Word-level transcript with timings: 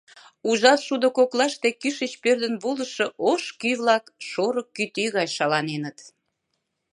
Ужар 0.49 0.79
шудо 0.87 1.07
коклаште 1.17 1.69
кӱшыч 1.81 2.13
пӧрдын 2.23 2.55
волышо 2.63 3.07
ош 3.31 3.43
кӱ-влак 3.61 4.03
шорык 4.29 4.67
кӱтӱ 4.75 5.03
гай 5.15 5.27
шаланеныт. 5.35 5.97